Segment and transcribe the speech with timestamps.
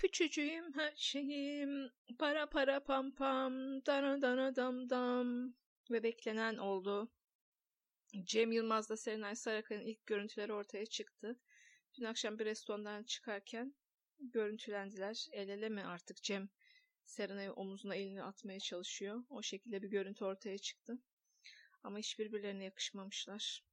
[0.00, 5.54] Küçücüğüm her şeyim, para para pam pam, dana dana dam dam.
[5.90, 7.12] Ve beklenen oldu.
[8.24, 11.40] Cem Yılmaz'la Serenay Sarıkaya'nın ilk görüntüleri ortaya çıktı.
[11.94, 13.74] Dün akşam bir restorandan çıkarken
[14.18, 15.26] görüntülendiler.
[15.32, 16.48] El ele mi artık Cem
[17.04, 19.24] Serenay'ın omuzuna elini atmaya çalışıyor.
[19.30, 20.98] O şekilde bir görüntü ortaya çıktı.
[21.82, 23.64] Ama hiç birbirlerine yakışmamışlar.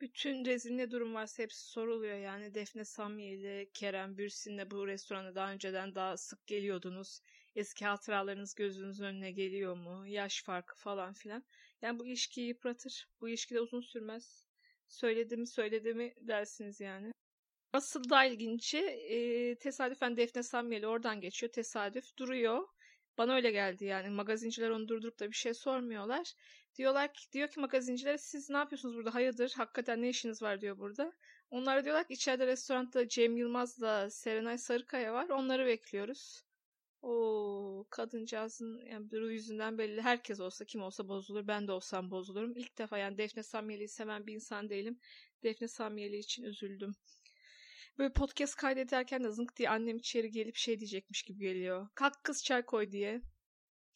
[0.00, 2.54] Bütün rezil ne durum varsa hepsi soruluyor yani.
[2.54, 7.20] Defne Samyeli, Kerem Bürsin'le bu restorana daha önceden daha sık geliyordunuz.
[7.54, 10.06] Eski hatıralarınız gözünüzün önüne geliyor mu?
[10.06, 11.44] Yaş farkı falan filan.
[11.82, 13.08] Yani bu ilişkiyi yıpratır.
[13.20, 14.44] Bu ilişki de uzun sürmez.
[14.88, 17.12] Söyledi mi söyledi mi dersiniz yani.
[17.72, 21.52] Asıl da ilginci e, tesadüfen Defne Samyeli oradan geçiyor.
[21.52, 22.68] Tesadüf duruyor.
[23.20, 24.10] Bana öyle geldi yani.
[24.10, 26.34] Magazinciler onu durdurup da bir şey sormuyorlar.
[26.76, 29.14] Diyorlar ki, diyor ki magazincilere siz ne yapıyorsunuz burada?
[29.14, 29.52] Hayırdır?
[29.56, 31.12] Hakikaten ne işiniz var diyor burada.
[31.50, 35.28] Onlar diyorlar ki içeride restoranda Cem Yılmaz'la Serenay Sarıkaya var.
[35.28, 36.44] Onları bekliyoruz.
[37.02, 40.02] O kadıncağızın yani bir yüzünden belli.
[40.02, 41.46] Herkes olsa kim olsa bozulur.
[41.46, 42.56] Ben de olsam bozulurum.
[42.56, 44.98] İlk defa yani Defne Samyeli'yi seven bir insan değilim.
[45.42, 46.94] Defne Samyeli için üzüldüm.
[48.00, 51.88] Böyle podcast kaydederken de zınk diye annem içeri gelip şey diyecekmiş gibi geliyor.
[51.94, 53.22] Kalk kız çay koy diye.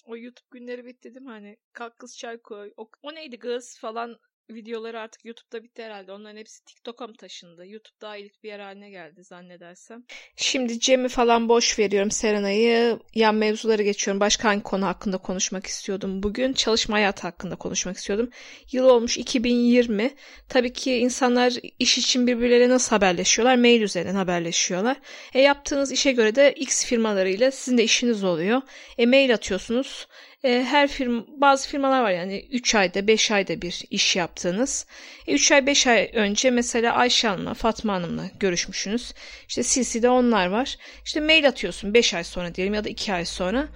[0.05, 1.31] O YouTube günleri bitti değil mi?
[1.31, 2.73] Hani kalk kız çay koy.
[2.77, 4.19] O, o neydi kız falan
[4.51, 6.13] videoları artık YouTube'da bitti herhalde.
[6.13, 7.67] Onların hepsi TikTok'a mı taşındı?
[7.67, 10.05] YouTube daha iyilik bir yer haline geldi zannedersem.
[10.37, 12.99] Şimdi Cem'i falan boş veriyorum Serenay'ı.
[13.15, 14.21] Yan mevzuları geçiyorum.
[14.21, 16.53] Başka hangi konu hakkında konuşmak istiyordum bugün?
[16.53, 18.31] Çalışma hayatı hakkında konuşmak istiyordum.
[18.73, 20.15] Yıl olmuş 2020.
[20.49, 23.57] Tabii ki insanlar iş için birbirleriyle nasıl haberleşiyorlar?
[23.57, 24.97] Mail üzerinden haberleşiyorlar.
[25.35, 28.63] E yaptığınız işe göre de X firmalarıyla sizin de işiniz oluyor.
[28.99, 30.07] E mail atıyorsunuz
[30.45, 34.87] e, her firma bazı firmalar var yani 3 ayda 5 ayda bir iş yaptığınız.
[35.27, 39.15] E, 3 ay 5 ay önce mesela Ayşe Hanım'la Fatma Hanım'la görüşmüşsünüz.
[39.49, 40.77] İşte CC'de onlar var.
[41.05, 43.69] İşte mail atıyorsun 5 ay sonra diyelim ya da 2 ay sonra.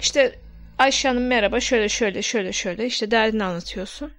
[0.00, 0.38] İşte
[0.78, 4.12] Ayşe Hanım merhaba şöyle şöyle şöyle şöyle işte derdini anlatıyorsun.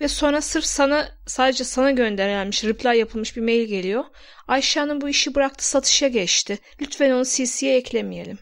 [0.00, 4.04] Ve sonra sırf sana sadece sana gönderilmiş reply yapılmış bir mail geliyor.
[4.48, 6.58] Ayşe Hanım bu işi bıraktı satışa geçti.
[6.80, 8.38] Lütfen onu CC'ye eklemeyelim.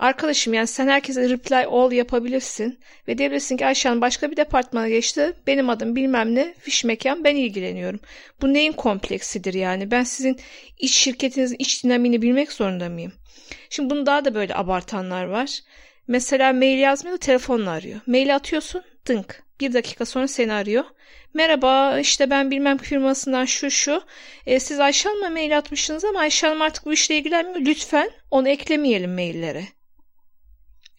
[0.00, 2.78] Arkadaşım yani sen herkese reply all yapabilirsin
[3.08, 5.32] ve diyebilirsin ki Ayşe Hanım başka bir departmana geçti.
[5.46, 8.00] Benim adım bilmem ne fiş mekan ben ilgileniyorum.
[8.42, 9.90] Bu neyin kompleksidir yani?
[9.90, 10.40] Ben sizin
[10.78, 13.12] iç şirketinizin iç dinamiğini bilmek zorunda mıyım?
[13.70, 15.60] Şimdi bunu daha da böyle abartanlar var.
[16.08, 18.00] Mesela mail yazmıyor da telefonla arıyor.
[18.06, 19.42] Mail atıyorsun dınk.
[19.60, 20.84] Bir dakika sonra seni arıyor.
[21.34, 24.02] Merhaba işte ben bilmem firmasından şu şu.
[24.46, 27.60] E, siz Ayşe Hanım'a mail atmışsınız ama Ayşe Hanım artık bu işle ilgilenmiyor.
[27.60, 29.79] Lütfen onu eklemeyelim maillere.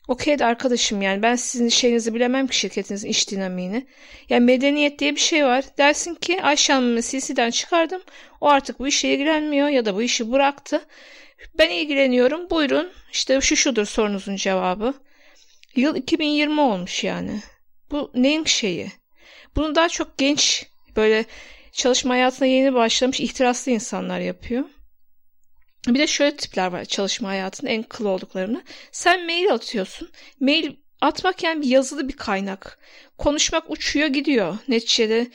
[0.07, 3.87] Okey de arkadaşım yani ben sizin şeyinizi bilemem ki şirketinizin iş dinamiğini.
[4.29, 5.65] Yani medeniyet diye bir şey var.
[5.77, 8.01] Dersin ki Ayşe Hanım'ı CC'den çıkardım.
[8.41, 10.81] O artık bu işe ilgilenmiyor ya da bu işi bıraktı.
[11.57, 12.49] Ben ilgileniyorum.
[12.49, 12.91] Buyurun.
[13.13, 14.93] İşte şu şudur sorunuzun cevabı.
[15.75, 17.41] Yıl 2020 olmuş yani.
[17.91, 18.91] Bu neyin şeyi?
[19.55, 21.25] Bunu daha çok genç böyle
[21.71, 24.65] çalışma hayatına yeni başlamış ihtiraslı insanlar yapıyor.
[25.87, 28.63] Bir de şöyle tipler var çalışma hayatının en kıl olduklarını.
[28.91, 30.09] Sen mail atıyorsun.
[30.39, 32.79] Mail atmak yani bir yazılı bir kaynak.
[33.17, 35.27] Konuşmak uçuyor gidiyor neticede.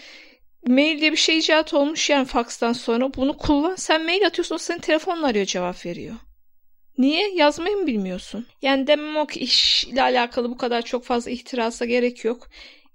[0.67, 3.15] Mail diye bir şey icat olmuş yani fakstan sonra.
[3.15, 3.75] Bunu kullan.
[3.77, 6.15] Sen mail atıyorsun o senin telefonla arıyor cevap veriyor.
[6.99, 7.35] Niye?
[7.35, 8.47] Yazmayı mı bilmiyorsun?
[8.63, 12.49] Yani demem o ki iş ile alakalı bu kadar çok fazla ihtirasa gerek yok.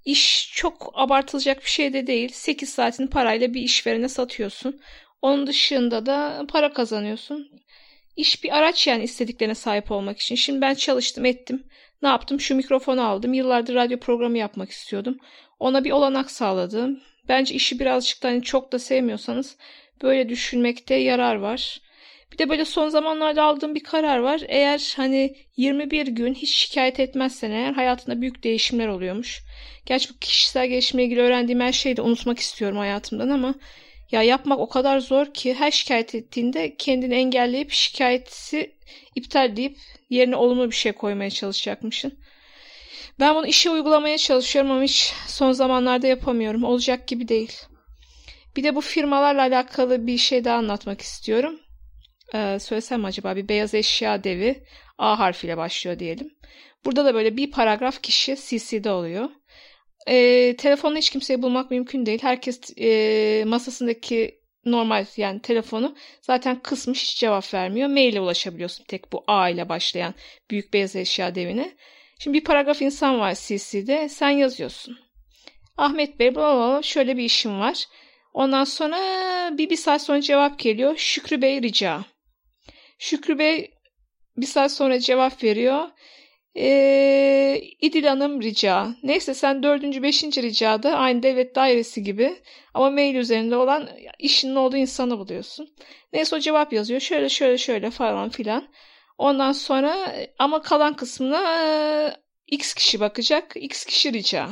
[0.05, 2.29] İş çok abartılacak bir şey de değil.
[2.33, 4.81] 8 saatini parayla bir işverene satıyorsun.
[5.21, 7.51] Onun dışında da para kazanıyorsun.
[8.15, 10.35] İş bir araç yani istediklerine sahip olmak için.
[10.35, 11.63] Şimdi ben çalıştım ettim.
[12.01, 12.39] Ne yaptım?
[12.39, 13.33] Şu mikrofonu aldım.
[13.33, 15.17] Yıllardır radyo programı yapmak istiyordum.
[15.59, 16.99] Ona bir olanak sağladım.
[17.27, 19.57] Bence işi birazcık da hani çok da sevmiyorsanız
[20.03, 21.81] böyle düşünmekte yarar var.
[22.31, 24.41] Bir de böyle son zamanlarda aldığım bir karar var.
[24.47, 29.41] Eğer hani 21 gün hiç şikayet etmezsen eğer hayatında büyük değişimler oluyormuş.
[29.85, 33.55] Gerçi bu kişisel gelişimle ilgili öğrendiğim her şeyi de unutmak istiyorum hayatımdan ama
[34.11, 38.75] ya yapmak o kadar zor ki her şikayet ettiğinde kendini engelleyip şikayeti
[39.15, 39.77] iptal edip
[40.09, 42.19] yerine olumlu bir şey koymaya çalışacakmışsın.
[43.19, 46.63] Ben bunu işe uygulamaya çalışıyorum ama hiç son zamanlarda yapamıyorum.
[46.63, 47.53] Olacak gibi değil.
[48.55, 51.59] Bir de bu firmalarla alakalı bir şey daha anlatmak istiyorum.
[52.33, 54.63] Ee, söylesem acaba bir beyaz eşya devi
[54.97, 56.31] A harfiyle başlıyor diyelim.
[56.85, 59.29] Burada da böyle bir paragraf kişi CC'de oluyor.
[60.07, 62.19] E, telefonla hiç kimseyi bulmak mümkün değil.
[62.21, 67.89] Herkes e, masasındaki normal yani telefonu zaten kısmış hiç cevap vermiyor.
[67.89, 70.13] Maile ulaşabiliyorsun tek bu A ile başlayan
[70.51, 71.75] büyük beyaz eşya devine.
[72.19, 74.99] Şimdi bir paragraf insan var CC'de sen yazıyorsun.
[75.77, 77.85] Ahmet Bey bla bla şöyle bir işim var.
[78.33, 78.97] Ondan sonra
[79.57, 80.97] bir, bir saat sonra cevap geliyor.
[80.97, 82.05] Şükrü Bey rica.
[82.99, 83.71] Şükrü Bey
[84.37, 85.87] bir saat sonra cevap veriyor.
[86.57, 88.95] Ee, İdil Hanım rica.
[89.03, 92.35] Neyse sen dördüncü, beşinci ricada aynı devlet dairesi gibi
[92.73, 93.89] ama mail üzerinde olan
[94.19, 95.69] işinin olduğu insanı buluyorsun.
[96.13, 96.99] Neyse o cevap yazıyor.
[97.01, 98.67] Şöyle şöyle şöyle falan filan.
[99.17, 102.15] Ondan sonra ama kalan kısmına e,
[102.47, 103.53] X kişi bakacak.
[103.55, 104.49] X kişi rica.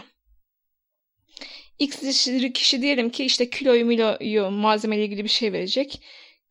[1.80, 2.02] X
[2.54, 6.02] kişi diyelim ki işte kiloyu miloyu malzemeyle ilgili bir şey verecek.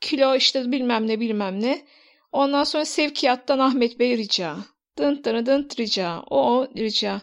[0.00, 1.86] Kilo işte bilmem ne bilmem ne.
[2.32, 4.56] Ondan sonra sevkiyattan Ahmet Bey rica.
[4.98, 6.22] Dın dın dın rica.
[6.30, 7.20] O rica.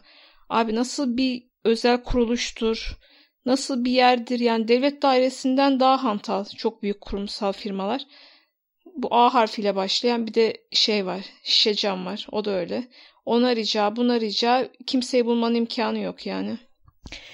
[0.49, 2.97] Abi nasıl bir özel kuruluştur?
[3.45, 4.39] Nasıl bir yerdir?
[4.39, 6.45] Yani devlet dairesinden daha hantal.
[6.45, 8.05] Çok büyük kurumsal firmalar.
[8.95, 11.21] Bu A harfiyle başlayan bir de şey var.
[11.43, 12.27] Şişe cam var.
[12.31, 12.87] O da öyle.
[13.25, 14.69] Ona rica, buna rica.
[14.87, 16.57] Kimseyi bulmanın imkanı yok yani.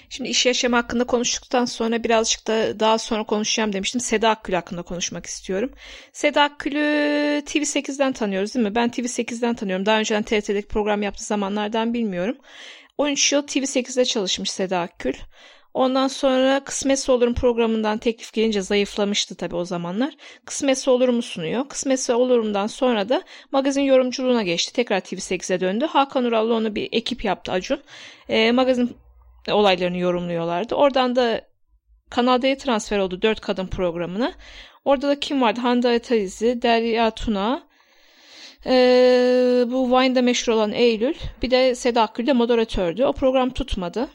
[0.09, 4.01] Şimdi iş yaşamı hakkında konuştuktan sonra birazcık da daha sonra konuşacağım demiştim.
[4.01, 5.71] Seda Akgül hakkında konuşmak istiyorum.
[6.13, 6.79] Seda Akgül'ü
[7.45, 8.75] TV8'den tanıyoruz değil mi?
[8.75, 9.85] Ben TV8'den tanıyorum.
[9.85, 12.37] Daha önceden TRT'deki program yaptığı zamanlardan bilmiyorum.
[12.97, 15.13] 13 yıl TV8'de çalışmış Seda Akgül.
[15.73, 20.13] Ondan sonra Kısmetse Olur'un programından teklif gelince zayıflamıştı tabii o zamanlar.
[20.45, 21.69] Kısmetse Olur mu sunuyor.
[21.69, 24.73] Kısmetse Olur'umdan sonra da magazin yorumculuğuna geçti.
[24.73, 25.85] Tekrar TV8'e döndü.
[25.85, 27.81] Hakan Ural'la onu bir ekip yaptı Acun.
[28.29, 28.97] E, magazin
[29.49, 30.75] olaylarını yorumluyorlardı.
[30.75, 31.41] Oradan da
[32.09, 34.33] Kanal D'ye transfer oldu dört kadın programına.
[34.85, 35.59] Orada da kim vardı?
[35.61, 37.67] Hande Ataizi, Derya Tuna,
[38.65, 43.03] ee, bu Vine'da meşhur olan Eylül, bir de Seda Akgül de moderatördü.
[43.03, 44.07] O program tutmadı.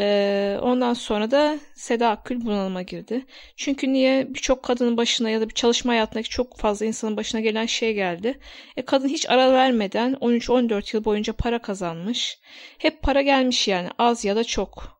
[0.00, 3.26] Ee, ondan sonra da Seda Akgül bunalıma girdi.
[3.56, 7.66] Çünkü niye birçok kadının başına ya da bir çalışma hayatındaki çok fazla insanın başına gelen
[7.66, 8.38] şey geldi.
[8.76, 12.38] E, kadın hiç ara vermeden 13-14 yıl boyunca para kazanmış.
[12.78, 14.98] Hep para gelmiş yani az ya da çok.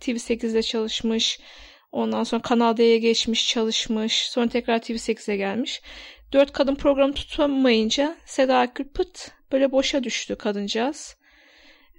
[0.00, 1.40] TV8'de çalışmış.
[1.92, 4.28] Ondan sonra Kanal D'ye geçmiş çalışmış.
[4.30, 5.82] Sonra tekrar TV8'e gelmiş.
[6.32, 11.16] Dört kadın programı tutamayınca Seda Akgül pıt böyle boşa düştü kadıncağız.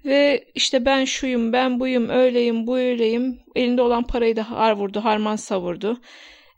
[0.06, 3.40] Ve işte ben şuyum, ben buyum, öyleyim, bu öyleyim.
[3.56, 5.98] Elinde olan parayı da har vurdu, harman savurdu.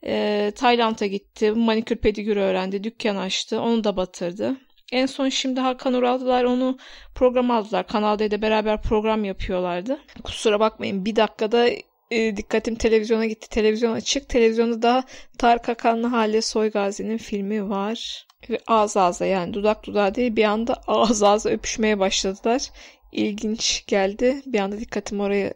[0.06, 4.56] Ee, Tayland'a gitti, manikür pedikür öğrendi, dükkan açtı, onu da batırdı.
[4.92, 6.78] En son şimdi Hakan Ural'dılar onu
[7.16, 7.88] program aldılar.
[7.88, 10.00] Kanal D'de beraber program yapıyorlardı.
[10.24, 11.70] Kusura bakmayın bir dakikada
[12.12, 13.50] e, dikkatim televizyona gitti.
[13.50, 14.30] Televizyon açık.
[14.30, 15.04] Televizyonda da
[15.38, 18.28] Tarık Akan'la Hale Soygazi'nin filmi var.
[18.50, 22.70] Ve ağız ağza yani dudak dudağa değil bir anda ağız ağza öpüşmeye başladılar
[23.12, 24.42] ilginç geldi.
[24.46, 25.54] Bir anda dikkatim oraya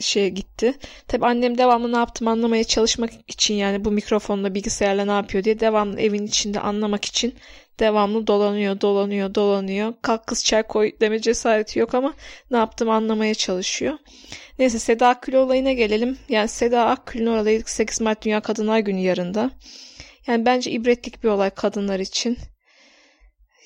[0.00, 0.74] şeye gitti.
[1.08, 5.60] Tabi annem devamlı ne yaptım anlamaya çalışmak için yani bu mikrofonla bilgisayarla ne yapıyor diye
[5.60, 7.34] devamlı evin içinde anlamak için
[7.80, 9.94] devamlı dolanıyor, dolanıyor, dolanıyor.
[10.02, 12.14] Kalk kız çay koy deme cesareti yok ama
[12.50, 13.98] ne yaptım anlamaya çalışıyor.
[14.58, 16.18] Neyse Seda Akgül olayına gelelim.
[16.28, 19.50] Yani Seda Akgül'ün orada 8 Mart Dünya Kadınlar Günü yarında.
[20.26, 22.38] Yani bence ibretlik bir olay kadınlar için.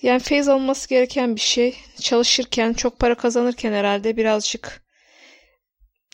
[0.02, 1.76] Yani feyz alınması gereken bir şey.
[2.00, 4.82] Çalışırken, çok para kazanırken herhalde birazcık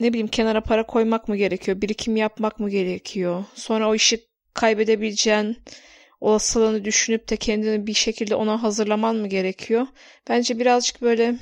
[0.00, 1.81] ne bileyim kenara para koymak mı gerekiyor?
[1.82, 3.44] Birikim yapmak mı gerekiyor?
[3.55, 4.20] Sonra o işi
[4.55, 5.56] kaybedebileceğin
[6.20, 9.87] olasılığını düşünüp de kendini bir şekilde ona hazırlaman mı gerekiyor?
[10.29, 11.35] Bence birazcık böyle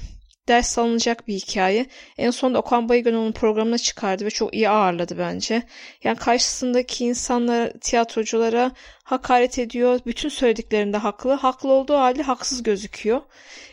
[0.49, 1.87] ders alınacak bir hikaye.
[2.19, 5.63] En sonunda Okan Bayülgen onun programına çıkardı ve çok iyi ağırladı bence.
[6.05, 8.71] Yani karşısındaki insanlar, tiyatroculara
[9.05, 10.01] hakaret ediyor.
[10.07, 11.33] Bütün söylediklerinde haklı.
[11.33, 13.21] Haklı olduğu halde haksız gözüküyor.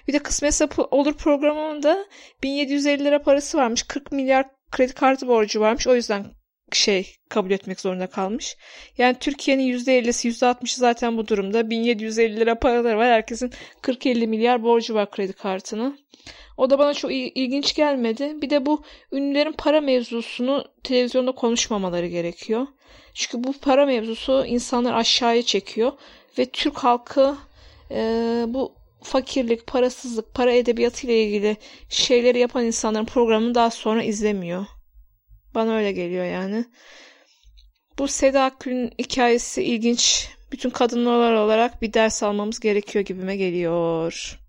[0.08, 2.06] Bir de kısmetse olur programında
[2.44, 3.84] 1750 lira parası varmış.
[3.84, 5.88] 40 milyar kredi kartı borcu varmış.
[5.88, 6.25] O yüzden
[6.75, 8.58] şey kabul etmek zorunda kalmış.
[8.98, 11.70] Yani Türkiye'nin %50'si %60'ı zaten bu durumda.
[11.70, 13.08] 1750 lira paraları var.
[13.08, 13.51] Herkesin
[13.82, 15.98] 40-50 milyar borcu var kredi kartına.
[16.58, 18.42] O da bana çok ilginç gelmedi.
[18.42, 22.68] Bir de bu ünlülerin para mevzusunu televizyonda konuşmamaları gerekiyor.
[23.13, 25.92] Çünkü bu para mevzusu insanlar aşağıya çekiyor
[26.38, 27.36] ve Türk halkı
[27.92, 27.96] e,
[28.48, 31.58] bu fakirlik, parasızlık, para edebiyatı ile ilgili
[31.89, 34.65] şeyleri yapan insanların programını daha sonra izlemiyor.
[35.55, 36.65] Bana öyle geliyor yani.
[38.00, 40.29] Bu Seda Akgül'ün hikayesi ilginç.
[40.51, 44.39] Bütün kadınlar olarak bir ders almamız gerekiyor gibime geliyor.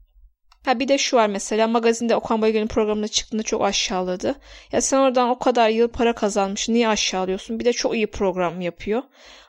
[0.64, 4.34] Ha bir de şu var mesela magazinde Okan Bayülgen'in programına çıktığında çok aşağıladı.
[4.72, 7.60] Ya sen oradan o kadar yıl para kazanmışsın niye aşağılıyorsun?
[7.60, 9.02] Bir de çok iyi program yapıyor.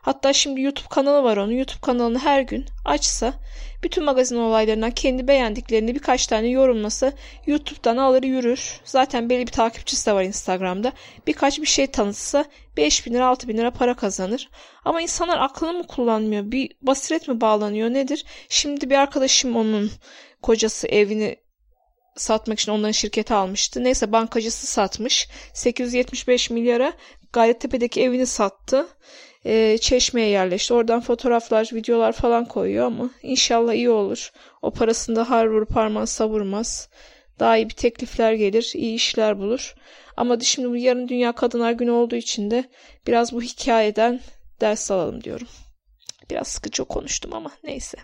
[0.05, 1.51] Hatta şimdi YouTube kanalı var onun.
[1.51, 3.33] YouTube kanalını her gün açsa
[3.83, 7.13] bütün magazin olaylarından kendi beğendiklerini birkaç tane yorumlasa
[7.47, 8.81] YouTube'dan alır yürür.
[8.83, 10.93] Zaten belli bir takipçisi de var Instagram'da.
[11.27, 12.45] Birkaç bir şey tanıtsa
[12.77, 14.49] 5 bin lira 6 bin lira para kazanır.
[14.85, 16.51] Ama insanlar aklını mı kullanmıyor?
[16.51, 18.25] Bir basiret mi bağlanıyor nedir?
[18.49, 19.91] Şimdi bir arkadaşım onun
[20.41, 21.35] kocası evini
[22.15, 23.83] satmak için onların şirketi almıştı.
[23.83, 25.27] Neyse bankacısı satmış.
[25.53, 26.93] 875 milyara
[27.33, 28.87] Gayrettepe'deki evini sattı.
[29.45, 30.73] E, çeşmeye yerleşti.
[30.73, 34.31] Oradan fotoğraflar, videolar falan koyuyor ama inşallah iyi olur.
[34.61, 36.89] O parasında har vurup parmağını savurmaz.
[37.39, 39.75] Daha iyi bir teklifler gelir, iyi işler bulur.
[40.17, 42.69] Ama şimdi bu yarın Dünya Kadınlar Günü olduğu için de
[43.07, 44.21] biraz bu hikayeden
[44.61, 45.47] ders alalım diyorum.
[46.29, 47.97] Biraz sıkıcı konuştum ama neyse.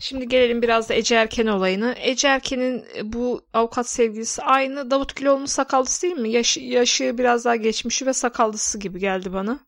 [0.00, 1.92] Şimdi gelelim biraz da Ece Erken olayına.
[1.92, 6.30] Ece Erken'in bu avukat sevgilisi aynı Davut Güloğlu'nun sakallısı değil mi?
[6.30, 9.60] Yaşı, yaşı biraz daha geçmişi ve sakallısı gibi geldi bana.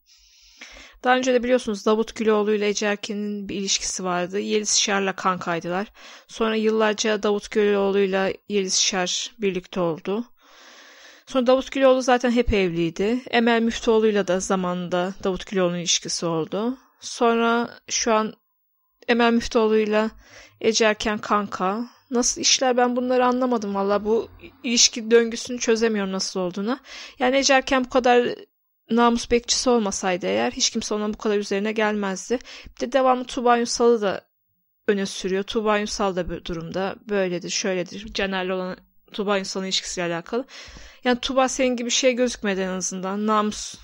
[1.04, 4.38] Daha önce de biliyorsunuz Davut Güloğlu ile Ece Erken'in bir ilişkisi vardı.
[4.40, 5.86] Yeliz Şar'la kankaydılar.
[6.28, 10.24] Sonra yıllarca Davut Güloğlu ile Yeliz Şar birlikte oldu.
[11.26, 13.20] Sonra Davut Güloğlu zaten hep evliydi.
[13.30, 16.78] Emel Müftüoğlu'yla da zamanında Davut Güloğlu'nun ilişkisi oldu.
[17.00, 18.34] Sonra şu an
[19.08, 20.10] Emel Müftüoğlu'yla
[20.60, 21.84] Ece Erken kanka.
[22.10, 24.04] Nasıl işler ben bunları anlamadım valla.
[24.04, 24.28] Bu
[24.64, 26.78] ilişki döngüsünü çözemiyorum nasıl olduğunu.
[27.18, 28.28] Yani Ece Erken bu kadar
[28.90, 32.38] namus bekçisi olmasaydı eğer hiç kimse ona bu kadar üzerine gelmezdi.
[32.66, 34.28] Bir de devamlı Tuğba Yunsal'ı da
[34.88, 35.42] öne sürüyor.
[35.42, 38.14] Tuğba Yunsal da bu durumda böyledir, şöyledir.
[38.14, 38.76] Caner'le olan
[39.12, 40.44] Tuğba Yunsal'ın ilişkisiyle alakalı.
[41.04, 43.26] Yani Tuğba senin gibi şey gözükmedi en azından.
[43.26, 43.74] Namus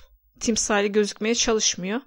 [0.40, 2.00] timsali gözükmeye çalışmıyor.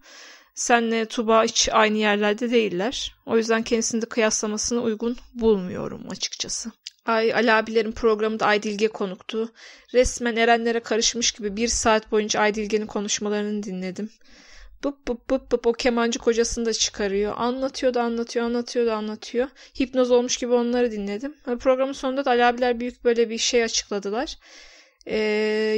[0.55, 3.15] Senle Tuba hiç aynı yerlerde değiller.
[3.25, 6.71] O yüzden kendisini de kıyaslamasını uygun bulmuyorum açıkçası.
[7.05, 9.53] Ay Ali abilerin programında Aydilge konuktu.
[9.93, 14.10] Resmen erenlere karışmış gibi bir saat boyunca Aydilge'nin konuşmalarını dinledim.
[14.84, 17.34] Bıp bıp bıp bıp o kemancı kocasını da çıkarıyor.
[17.38, 19.48] Anlatıyor da anlatıyor, anlatıyor da anlatıyor.
[19.79, 21.36] Hipnoz olmuş gibi onları dinledim.
[21.60, 24.38] Programın sonunda da Ali büyük böyle bir şey açıkladılar
[25.08, 25.17] e,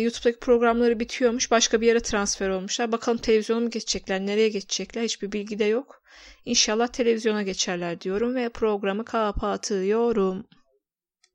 [0.02, 1.52] YouTube'daki programları bitiyormuş.
[1.52, 2.92] Başka bir yere transfer olmuşlar.
[2.92, 6.02] Bakalım televizyona mı geçecekler, nereye geçecekler hiçbir bilgi de yok.
[6.46, 10.46] İnşallah televizyona geçerler diyorum ve programı kapatıyorum.